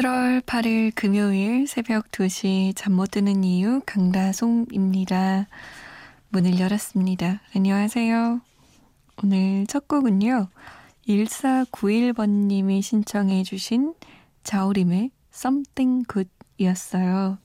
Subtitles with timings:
[0.00, 5.46] (7월 8일) 금요일 새벽 (2시) 잠 못 드는 이유 강다솜입니다.
[6.30, 7.42] 문을 열었습니다.
[7.54, 8.40] 안녕하세요.
[9.22, 10.48] 오늘 첫 곡은요.
[11.06, 13.92] 1491번님이 신청해 주신
[14.42, 17.36] 자우림의 Something Good 이었어요.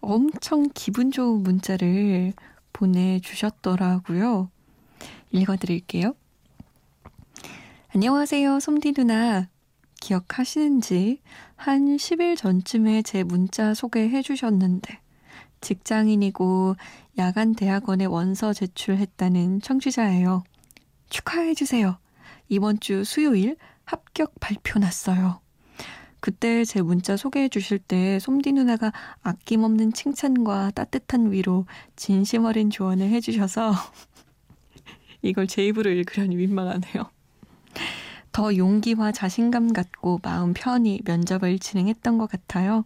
[0.00, 2.32] 엄청 기분 좋은 문자를
[2.72, 4.48] 보내주셨더라고요.
[5.32, 6.14] 읽어드릴게요.
[7.94, 9.48] 안녕하세요, 솜디 누나.
[10.02, 11.20] 기억하시는지
[11.54, 14.98] 한 10일 전쯤에 제 문자 소개해 주셨는데
[15.60, 16.74] 직장인이고
[17.18, 20.42] 야간 대학원에 원서 제출했다는 청취자예요.
[21.08, 21.98] 축하해 주세요.
[22.48, 25.40] 이번 주 수요일 합격 발표 났어요.
[26.18, 28.92] 그때 제 문자 소개해 주실 때 솜디 누나가
[29.22, 33.72] 아낌없는 칭찬과 따뜻한 위로 진심 어린 조언을 해 주셔서
[35.22, 37.10] 이걸 제 입으로 읽으려니 민망하네요.
[38.32, 42.84] 더 용기와 자신감 갖고 마음 편히 면접을 진행했던 것 같아요.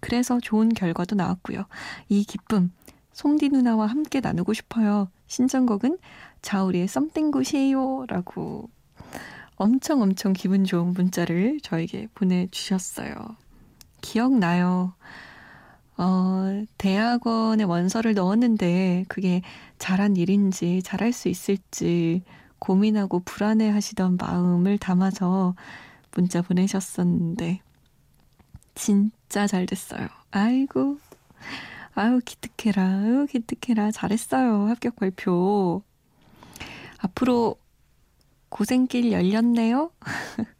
[0.00, 1.64] 그래서 좋은 결과도 나왔고요.
[2.08, 2.72] 이 기쁨
[3.12, 5.08] 솜디 누나와 함께 나누고 싶어요.
[5.26, 5.98] 신청곡은
[6.42, 8.68] 자우리의 Something Good이에요 라고
[9.56, 13.14] 엄청 엄청 기분 좋은 문자를 저에게 보내주셨어요.
[14.00, 14.94] 기억나요.
[15.96, 19.42] 어, 대학원에 원서를 넣었는데 그게
[19.78, 22.22] 잘한 일인지 잘할 수 있을지
[22.58, 25.54] 고민하고 불안해 하시던 마음을 담아서
[26.12, 27.60] 문자 보내셨었는데
[28.74, 30.08] 진짜 잘 됐어요.
[30.30, 30.98] 아이고
[31.94, 33.90] 아유 기특해라 아유 기특해라.
[33.90, 35.82] 잘했어요 합격 발표.
[36.98, 37.56] 앞으로
[38.48, 39.90] 고생길 열렸네요.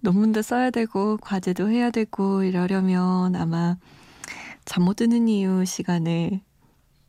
[0.00, 3.76] 논문도 써야 되고 과제도 해야 되고 이러려면 아마
[4.64, 6.42] 잠 못 드는 이유 시간에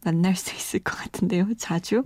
[0.04, 2.04] 만날 수 있을 것 같은데요 자주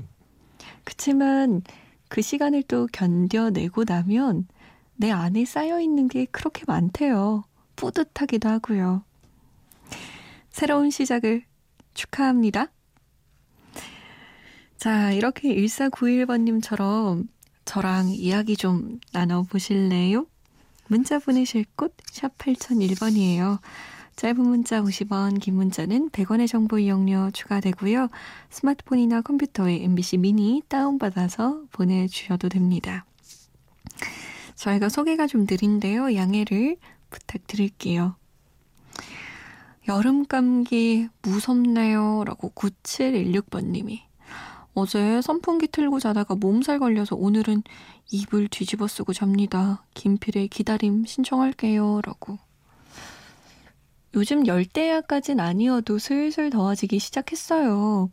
[0.84, 1.62] 그치만
[2.10, 4.48] 그 시간을 또 견뎌내고 나면
[4.96, 7.44] 내 안에 쌓여있는 게 그렇게 많대요
[7.76, 9.04] 뿌듯하기도 하고요
[10.52, 11.44] 새로운 시작을
[11.94, 12.68] 축하합니다.
[14.78, 17.28] 자, 이렇게 1491번님처럼
[17.66, 20.26] 저랑 이야기 좀 나눠보실래요?
[20.88, 23.60] 문자 보내실 곳, 샵 8001번이에요.
[24.16, 28.10] 짧은 문자 50원, 긴 문자는 100원의 정보 이용료 추가되고요.
[28.50, 33.06] 스마트폰이나 컴퓨터에 MBC 미니 다운받아서 보내주셔도 됩니다.
[34.56, 36.14] 저희가 소개가 좀 느린데요.
[36.14, 36.78] 양해를
[37.10, 38.16] 부탁드릴게요.
[39.88, 42.24] 여름 감기 무섭네요.
[42.26, 44.02] 라고 9716번님이.
[44.74, 47.64] 어제 선풍기 틀고 자다가 몸살 걸려서 오늘은
[48.12, 49.84] 이불 뒤집어 쓰고 잡니다.
[49.96, 52.02] 김필의 기다림 신청할게요.
[52.04, 52.38] 라고.
[54.14, 58.12] 요즘 열대야까진 아니어도 슬슬 더워지기 시작했어요.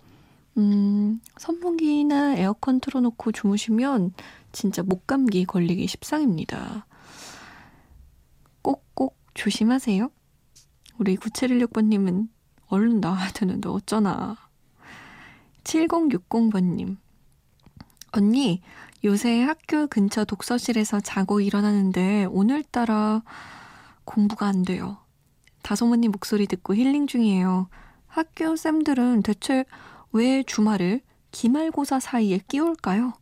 [0.57, 4.13] 음, 선풍기나 에어컨 틀어놓고 주무시면
[4.53, 6.87] 진짜 목감기 걸리기 십상입니다.
[8.63, 10.11] 꼭꼭 조심하세요.
[10.99, 12.29] 우리 9716번님은
[12.69, 14.37] 얼른 나와야 되는데 어쩌나.
[15.65, 16.97] 7060번님.
[18.13, 18.63] 언니,
[19.05, 23.23] 요새 학교 근처 독서실에서 자고 일어나는데 오늘따라
[24.05, 24.99] 공부가 안 돼요.
[25.69, 27.69] 다솜언니 목소리 듣고 힐링 중이에요.
[28.07, 29.67] 학교 쌤들은 대체
[30.13, 33.13] 왜 주말을 기말고사 사이에 끼울까요?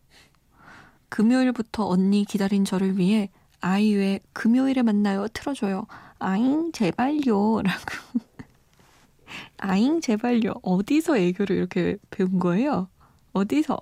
[1.09, 3.31] 금요일부터 언니 기다린 저를 위해
[3.63, 5.89] 아이유의 금요일에 만나요 틀어줘요.
[6.21, 8.21] 아잉 제발요 라고
[9.59, 12.89] 아잉 제발요 어디서 애교를 이렇게 배운 거예요?
[13.33, 13.77] 어디서?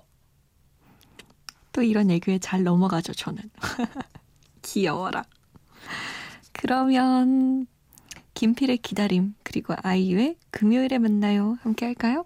[1.71, 3.43] 또 이런 애교에 잘 넘어가죠 저는
[4.63, 5.23] 귀여워라
[6.51, 7.67] 그러면
[8.35, 12.25] 김필의 기다림 그리고 아이유의 금요일에 만나요 함께 할까요?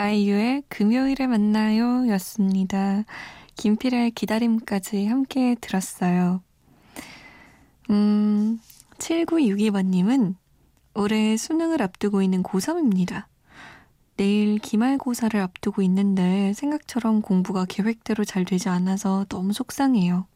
[0.00, 3.04] 아이유의 금요일에 만나요 였습니다.
[3.56, 6.40] 김필의 기다림까지 함께 들었어요.
[7.90, 8.58] 음,
[8.96, 10.36] 7962번님은
[10.94, 13.26] 올해 수능을 앞두고 있는 고3입니다.
[14.16, 20.26] 내일 기말고사를 앞두고 있는데 생각처럼 공부가 계획대로 잘 되지 않아서 너무 속상해요.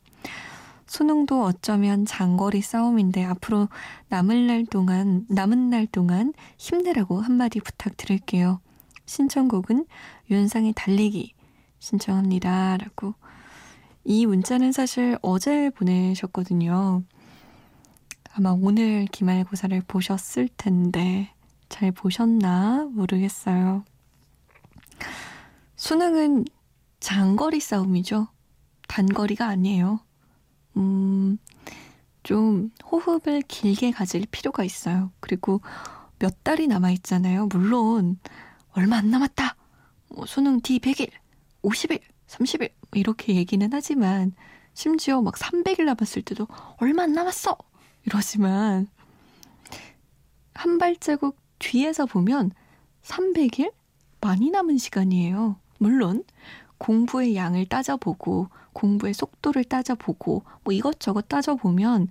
[0.86, 3.70] 수능도 어쩌면 장거리 싸움인데 앞으로
[4.10, 8.60] 남을 날 동안, 남은 날 동안 힘내라고 한마디 부탁드릴게요.
[9.06, 9.86] 신청곡은
[10.30, 11.34] 윤상의 달리기
[11.78, 12.78] 신청합니다.
[12.78, 13.14] 라고.
[14.04, 17.02] 이 문자는 사실 어제 보내셨거든요.
[18.34, 21.32] 아마 오늘 기말고사를 보셨을 텐데,
[21.68, 23.84] 잘 보셨나 모르겠어요.
[25.76, 26.44] 수능은
[27.00, 28.28] 장거리 싸움이죠.
[28.88, 30.00] 단거리가 아니에요.
[30.76, 31.38] 음,
[32.22, 35.10] 좀 호흡을 길게 가질 필요가 있어요.
[35.20, 35.60] 그리고
[36.18, 37.46] 몇 달이 남아있잖아요.
[37.46, 38.18] 물론,
[38.74, 39.56] 얼마 안 남았다.
[40.10, 41.10] 뭐 수능 뒤 100일,
[41.62, 44.32] 50일, 30일, 이렇게 얘기는 하지만,
[44.74, 46.48] 심지어 막 300일 남았을 때도
[46.78, 47.56] 얼마 안 남았어!
[48.04, 48.88] 이러지만,
[50.54, 52.52] 한 발자국 뒤에서 보면
[53.02, 53.72] 300일?
[54.20, 55.56] 많이 남은 시간이에요.
[55.78, 56.24] 물론
[56.78, 62.08] 공부의 양을 따져보고 공부의 속도를 따져보고 뭐 이것저것 따져보면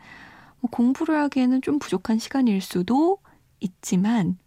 [0.59, 3.17] 뭐 공부를 하기에는 좀 부족한 시간일 수도
[3.59, 4.37] 있지만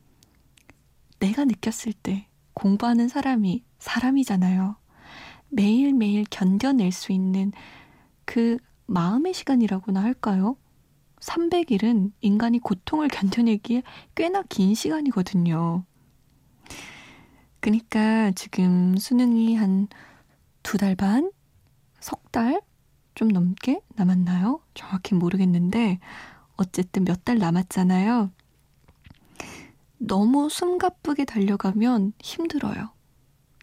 [1.19, 4.77] 내가 느꼈을 때 공부하는 사람이 사람이잖아요.
[5.49, 7.53] 매일매일 견뎌낼 수 있는
[8.25, 10.57] 그 마음의 시간이라고나 할까요?
[11.21, 13.83] 300일은 인간이 고통을 견뎌내기에
[14.15, 15.85] 꽤나 긴 시간이거든요.
[17.61, 19.89] 그니까 지금 수능이 한
[20.63, 21.31] 두 달 반?
[22.01, 22.61] 석 달?
[23.15, 24.61] 좀 넘게 남았나요?
[24.75, 26.01] 정확히 모르겠는데,
[26.57, 28.31] 어쨌든 몇 달 남았잖아요.
[29.99, 32.93] 너무 숨가쁘게 달려가면 힘들어요.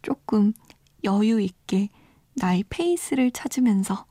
[0.01, 0.53] 조금
[1.03, 1.89] 여유 있게
[2.35, 4.05] 나의 페이스를 찾으면서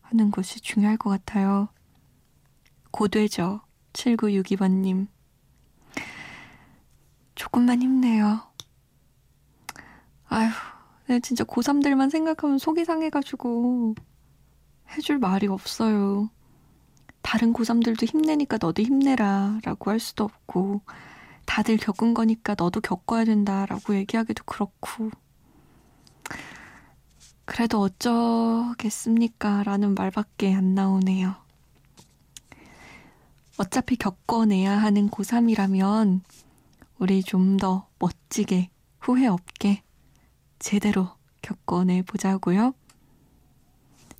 [0.00, 1.68] 하는 것이 중요할 것 같아요.
[2.90, 3.60] 고되죠.
[3.92, 5.08] 7962번님.
[7.34, 8.40] 조금만 힘내요.
[10.28, 10.50] 아휴,
[11.08, 13.94] 내 진짜 고3들만 생각하면 속이 상해가지고
[14.90, 16.30] 해줄 말이 없어요.
[17.22, 20.82] 다른 고3들도 힘내니까 너도 힘내라 라고 할 수도 없고
[21.46, 25.10] 다들 겪은 거니까 너도 겪어야 된다 라고 얘기하기도 그렇고
[27.44, 31.34] 그래도 어쩌겠습니까 라는 말밖에 안 나오네요.
[33.56, 36.20] 어차피 겪어내야 하는 고3이라면
[36.98, 38.70] 우리 좀 더 멋지게
[39.00, 39.82] 후회 없게
[40.58, 41.10] 제대로
[41.42, 42.74] 겪어내 보자고요.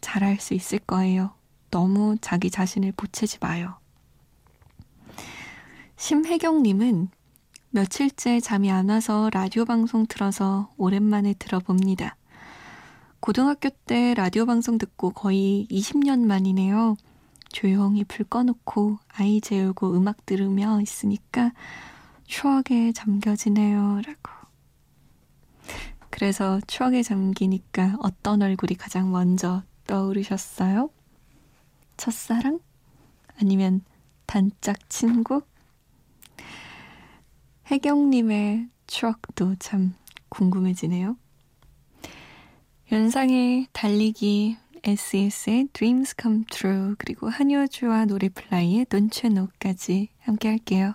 [0.01, 1.35] 잘할 수 있을 거예요.
[1.71, 3.79] 너무 자기 자신을 보채지 마요.
[6.07, 7.09] 심혜경님은
[7.71, 12.19] 며칠째 잠이 안 와서 라디오 방송 틀어서 오랜만에 들어봅니다.
[13.21, 16.97] 고등학교 때 라디오 방송 듣고 거의 20년 만이네요.
[17.49, 21.53] 조용히 불 꺼놓고 아이 재우고 음악 들으며 있으니까
[22.27, 24.03] 추억에 잠겨지네요.
[24.05, 24.47] 라고.
[26.11, 30.91] 그래서 추억에 잠기니까 어떤 얼굴이 가장 먼저 떠오르셨어요?
[31.97, 32.61] 첫사랑?
[33.41, 33.81] 아니면
[34.27, 35.41] 단짝 친구?
[37.71, 39.95] 혜경님의 추억도 참
[40.29, 41.17] 궁금해지네요.
[42.93, 50.95] 연상의 달리기 SES의 Dreams Come True 그리고 한효주와 노래플라이의 Don't You Know까지 함께 할게요.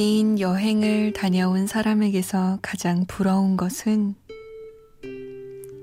[0.00, 4.14] 긴 여행을 다녀온 사람에게서 가장 부러운 것은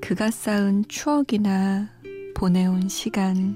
[0.01, 1.91] 그가 쌓은 추억이나
[2.33, 3.55] 보내온 시간,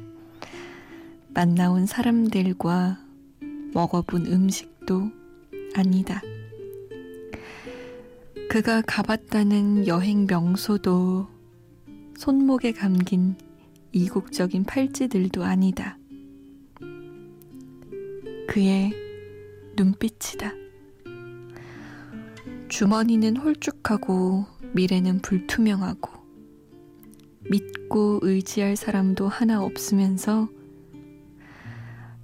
[1.30, 3.00] 만나온 사람들과
[3.74, 5.10] 먹어본 음식도
[5.74, 6.22] 아니다.
[8.48, 11.27] 그가 가봤다는 여행 명소도
[12.20, 13.34] 손목에 감긴
[13.94, 15.98] 이국적인 팔찌들도 아니다.
[18.48, 19.00] 그의
[19.75, 20.54] 눈빛이다.
[22.70, 26.10] 주머니는 홀쭉하고 미래는 불투명하고
[27.50, 30.48] 믿고 의지할 사람도 하나 없으면서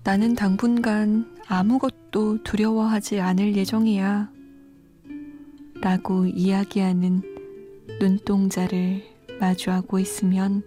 [0.04, 4.32] 나는 당분간 아무것도 두려워하지 않을 예정이야.
[5.82, 7.22] 라고 이야기하는
[8.00, 9.04] 눈동자를
[9.40, 10.64] 마주하고 있으면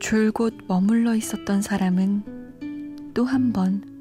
[0.00, 3.95] 줄곧 머물러 있었던 사람은 또 한 번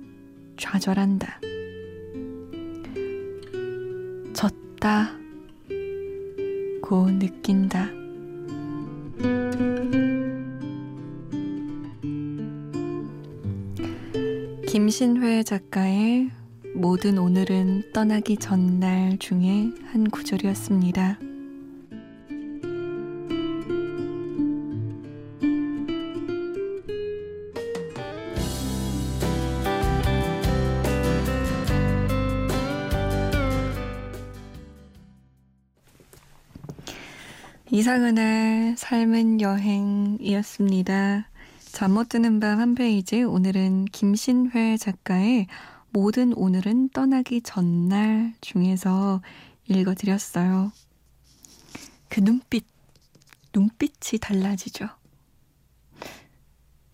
[0.58, 1.40] 좌절한다.
[4.34, 5.12] 졌다.
[6.82, 7.90] 고 느낀다.
[14.68, 16.30] 김신회 작가의
[16.76, 21.18] 모든 오늘은 떠나기 전날 중에 한 구절이었습니다.
[37.76, 41.28] 이상은의 삶은 여행이었습니다.
[41.74, 45.48] 잠 못 드는 밤 한 페이지 오늘은 김신회 작가의
[45.90, 49.22] 모든 오늘은 떠나기 전날 중에서
[49.68, 50.72] 읽어드렸어요.
[52.08, 52.66] 그 눈빛,
[53.54, 54.88] 눈빛이 달라지죠.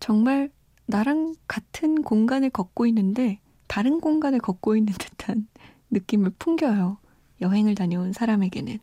[0.00, 0.50] 정말
[0.86, 5.46] 나랑 같은 공간을 걷고 있는데 다른 공간을 걷고 있는 듯한
[5.90, 6.98] 느낌을 풍겨요.
[7.40, 8.80] 여행을 다녀온 사람에게는.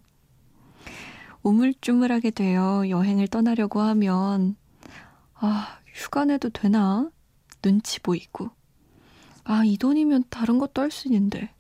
[1.50, 4.56] 우물쭈물하게 되어 여행을 떠나려고 하면,
[5.34, 7.10] 아, 휴가 내도 되나?
[7.64, 8.52] 눈치 보이고.
[9.44, 11.54] 아, 이 돈이면 다른 것도 할 수 있는데.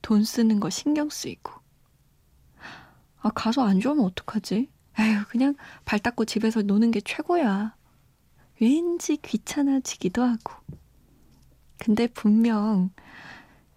[0.00, 1.52] 돈 쓰는 거 신경 쓰이고.
[3.20, 4.70] 아, 가서 안 좋으면 어떡하지?
[4.98, 7.74] 에휴, 그냥 발 닦고 집에서 노는 게 최고야.
[8.60, 10.54] 왠지 귀찮아지기도 하고.
[11.78, 12.90] 근데 분명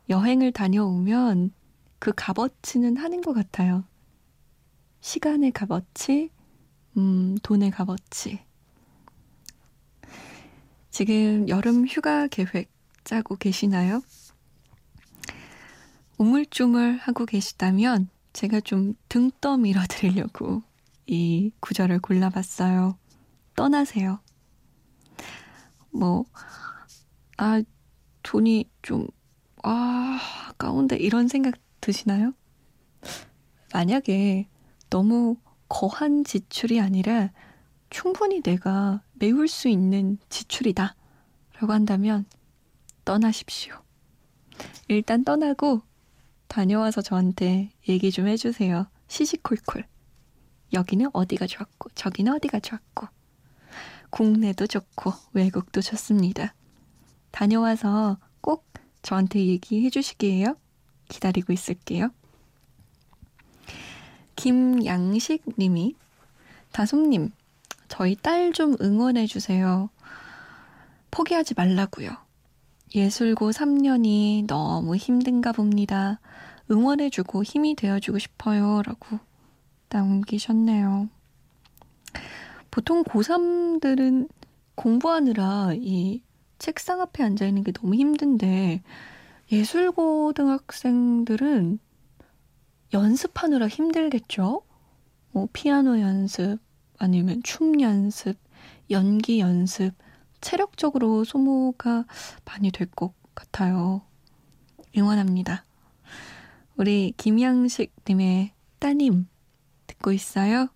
[0.10, 1.52] 여행을 다녀오면
[2.00, 3.84] 그 값어치는 하는 것 같아요.
[5.02, 6.30] 시간의 값어치,
[6.98, 8.40] 음, 돈의 값어치.
[10.90, 12.72] 지금 여름 휴가 계획
[13.04, 14.02] 짜고 계시나요?
[16.18, 20.62] 우물쭈물 하고 계시다면 제가 좀 등 떠밀어 드리려고
[21.06, 22.98] 이 구절을 골라봤어요.
[23.56, 24.20] 떠나세요.
[25.92, 26.26] 뭐,
[27.38, 27.62] 아,
[28.24, 29.08] 돈이 좀,
[29.64, 32.34] 아, 아까운데 이런 생각 드시나요?
[33.74, 34.48] 만약에
[34.90, 35.38] 너무
[35.70, 37.32] 거한 지출이 아니라
[37.90, 40.96] 충분히 내가 메울 수 있는 지출이다.
[41.60, 42.26] 라고 한다면
[43.06, 43.74] 떠나십시오.
[44.88, 45.82] 일단 떠나고
[46.48, 48.88] 다녀와서 저한테 얘기 좀 해주세요.
[49.08, 49.86] 시시콜콜.
[50.74, 53.08] 여기는 어디가 좋았고, 저기는 어디가 좋았고.
[54.10, 56.54] 국내도 좋고, 외국도 좋습니다.
[57.32, 58.66] 다녀와서 꼭
[59.02, 60.58] 저한테 얘기해 주시게요.
[61.10, 62.10] 기다리고 있을게요.
[64.38, 65.96] 김양식 님이
[66.72, 67.34] 다솜님,
[67.90, 69.90] 저희 딸 좀 응원해 주세요.
[71.12, 72.12] 포기하지 말라고요.
[72.96, 76.22] 예술고 3년이 너무 힘든가 봅니다.
[76.72, 78.82] 응원해주고 힘이 되어주고 싶어요.
[78.86, 79.20] 라고
[79.90, 81.10] 남기셨네요.
[82.72, 84.30] 보통 고3들은
[84.76, 86.22] 공부하느라 이
[86.60, 88.84] 책상 앞에 앉아있는 게 너무 힘든데
[89.52, 91.80] 예술고등학생들은
[92.94, 94.62] 연습하느라 힘들겠죠?
[95.32, 96.60] 뭐 피아노 연습,
[96.98, 98.38] 아니면 춤 연습,
[98.90, 99.94] 연기 연습,
[100.42, 102.06] 체력적으로 소모가
[102.46, 104.02] 많이 될 것 같아요.
[104.98, 105.64] 응원합니다.
[106.78, 109.28] 우리 김양식님의 따님
[109.88, 110.70] 듣고 있어요?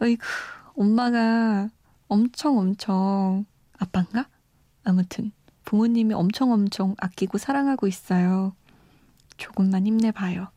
[0.00, 0.24] 어이구,
[0.76, 1.68] 엄마가
[2.08, 3.46] 엄청 엄청
[3.78, 4.28] 아빠인가?
[4.82, 5.32] 아무튼
[5.64, 8.54] 부모님이 엄청 엄청 아끼고 사랑하고 있어요.
[9.36, 10.48] 조금만 힘내봐요.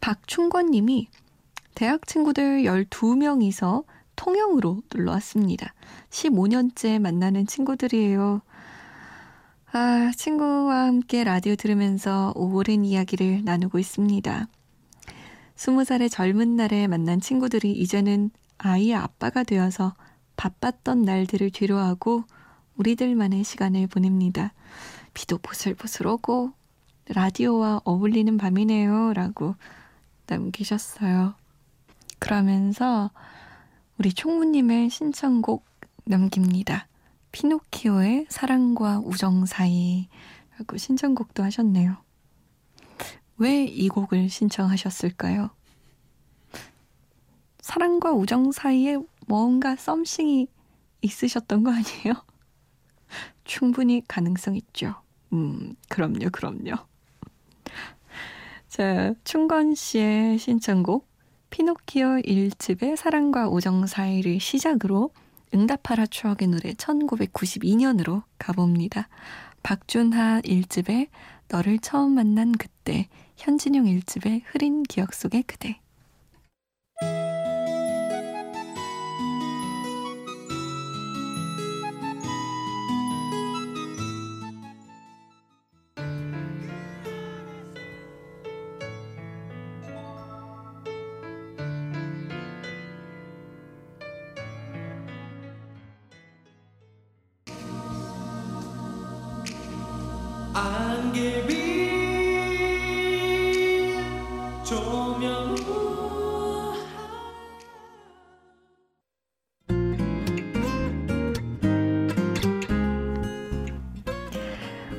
[0.00, 1.08] 박충권님이
[1.74, 3.84] 대학 친구들 12명이서
[4.16, 5.74] 통영으로 놀러 왔습니다.
[6.10, 8.42] 15년째 만나는 친구들이에요.
[9.72, 14.48] 아, 친구와 함께 라디오 들으면서 오랜 이야기를 나누고 있습니다.
[15.56, 19.94] 20살의 젊은 날에 만난 친구들이 이제는 아이의 아빠가 되어서
[20.36, 22.24] 바빴던 날들을 뒤로하고
[22.76, 24.52] 우리들만의 시간을 보냅니다.
[25.14, 26.52] 비도 보슬보슬 오고
[27.08, 29.12] 라디오와 어울리는 밤이네요.
[29.14, 29.54] 라고
[30.28, 31.34] 남기셨어요.
[32.18, 33.10] 그러면서
[33.98, 35.64] 우리 총무님의 신청곡
[36.04, 36.86] 넘깁니다.
[37.32, 40.08] 피노키오의 사랑과 우정 사이
[40.58, 41.96] 라고 신청곡도 하셨네요.
[43.38, 45.50] 왜 이 곡을 신청하셨을까요?
[47.60, 50.48] 사랑과 우정 사이에 뭔가 썸씽이
[51.02, 52.24] 있으셨던 거 아니에요?
[53.44, 54.94] 충분히 가능성 있죠.
[55.32, 56.74] 음, 그럼요, 그럼요.
[58.68, 61.08] 자, 충건 씨의 신청곡
[61.48, 65.10] 피노키오 1집의 사랑과 우정 사이를 시작으로
[65.54, 69.08] 응답하라 추억의 노래 1992년으로 가봅니다.
[69.62, 71.08] 박준하 1집의
[71.48, 73.08] 너를 처음 만난 그때
[73.38, 75.80] 현진용 1집의 흐린 기억 속의 그대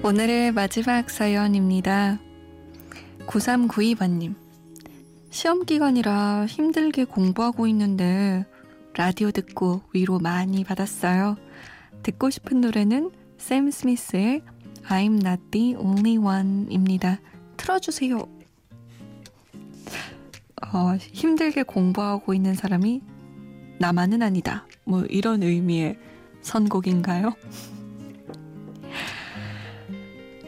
[0.10, 2.18] 오늘의 마지막 사연입니다.
[3.28, 4.34] 9392번님.
[5.30, 8.44] 시험 기간이라 힘들게 공부하고 있는데
[8.96, 11.36] 라디오 듣고 위로 많이 받았어요.
[12.02, 14.42] 듣고 싶은 노래는 샘 스미스의
[14.88, 17.20] I'm not the only one입니다.
[17.58, 18.18] 틀어주세요.
[20.72, 23.02] 어, 힘들게 공부하고 있는 사람이
[23.80, 24.66] 나만은 아니다.
[24.84, 25.98] 뭐 이런 의미의
[26.42, 27.34] 선곡인가요?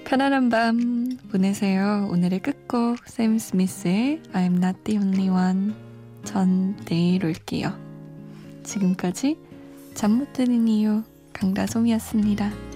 [0.05, 2.07] 편안한 밤 보내세요.
[2.11, 5.73] 오늘의 끝곡 샘 스미스의 I'm not the only one.
[6.25, 7.73] 전 내일 올게요.
[8.63, 9.37] 지금까지
[9.93, 11.03] 잠 못 드는 이유
[11.33, 12.70] 강다솜이었습니다.